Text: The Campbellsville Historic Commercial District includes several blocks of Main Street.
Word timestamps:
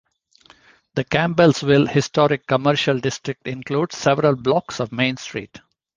The 0.95 1.03
Campbellsville 1.03 1.87
Historic 1.87 2.47
Commercial 2.47 2.97
District 2.97 3.45
includes 3.47 3.97
several 3.99 4.35
blocks 4.35 4.79
of 4.79 4.91
Main 4.91 5.15
Street. 5.17 5.59